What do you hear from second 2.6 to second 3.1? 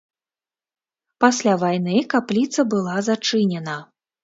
была